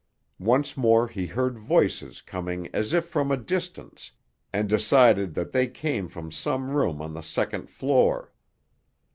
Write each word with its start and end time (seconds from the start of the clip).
Once 0.39 0.75
more 0.75 1.07
he 1.07 1.27
heard 1.27 1.59
voices 1.59 2.21
coming 2.21 2.67
as 2.73 2.91
if 2.91 3.05
from 3.05 3.29
a 3.29 3.37
distance, 3.37 4.11
and 4.51 4.67
decided 4.67 5.35
that 5.35 5.51
they 5.51 5.67
came 5.67 6.07
from 6.07 6.31
some 6.31 6.71
room 6.71 7.03
on 7.03 7.13
the 7.13 7.21
second 7.21 7.69
floor. 7.69 8.33